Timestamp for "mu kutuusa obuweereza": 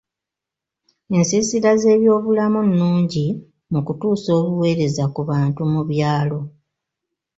3.71-5.03